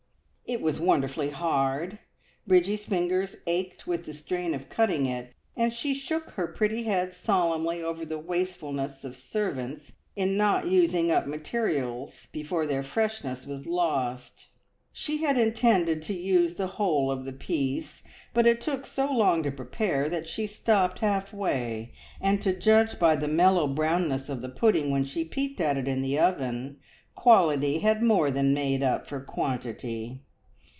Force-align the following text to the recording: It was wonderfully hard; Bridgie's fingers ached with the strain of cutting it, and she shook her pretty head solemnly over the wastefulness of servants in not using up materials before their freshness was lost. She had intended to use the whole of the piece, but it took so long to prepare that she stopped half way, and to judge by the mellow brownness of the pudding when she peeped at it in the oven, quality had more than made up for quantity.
It 0.43 0.59
was 0.61 0.81
wonderfully 0.81 1.29
hard; 1.29 1.97
Bridgie's 2.45 2.83
fingers 2.83 3.37
ached 3.47 3.87
with 3.87 4.03
the 4.03 4.13
strain 4.13 4.53
of 4.53 4.67
cutting 4.67 5.05
it, 5.05 5.33
and 5.55 5.71
she 5.71 5.93
shook 5.93 6.31
her 6.31 6.45
pretty 6.45 6.83
head 6.83 7.13
solemnly 7.13 7.81
over 7.81 8.05
the 8.05 8.19
wastefulness 8.19 9.05
of 9.05 9.15
servants 9.15 9.93
in 10.13 10.35
not 10.35 10.67
using 10.67 11.09
up 11.09 11.25
materials 11.25 12.27
before 12.33 12.65
their 12.67 12.83
freshness 12.83 13.45
was 13.45 13.65
lost. 13.65 14.49
She 14.91 15.23
had 15.23 15.37
intended 15.37 16.01
to 16.01 16.13
use 16.13 16.55
the 16.55 16.67
whole 16.75 17.09
of 17.09 17.23
the 17.23 17.31
piece, 17.31 18.03
but 18.33 18.45
it 18.45 18.59
took 18.59 18.85
so 18.85 19.09
long 19.09 19.43
to 19.43 19.51
prepare 19.53 20.09
that 20.09 20.27
she 20.27 20.47
stopped 20.47 20.99
half 20.99 21.31
way, 21.31 21.93
and 22.19 22.41
to 22.41 22.51
judge 22.51 22.99
by 22.99 23.15
the 23.15 23.29
mellow 23.29 23.67
brownness 23.67 24.27
of 24.27 24.41
the 24.41 24.49
pudding 24.49 24.91
when 24.91 25.05
she 25.05 25.23
peeped 25.23 25.61
at 25.61 25.77
it 25.77 25.87
in 25.87 26.01
the 26.01 26.19
oven, 26.19 26.77
quality 27.15 27.79
had 27.79 28.03
more 28.03 28.29
than 28.29 28.53
made 28.53 28.83
up 28.83 29.07
for 29.07 29.21
quantity. 29.21 30.19